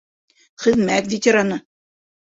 [0.63, 1.63] Хеҙмәт ветераны.